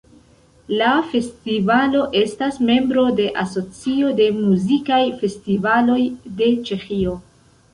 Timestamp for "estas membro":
2.21-3.03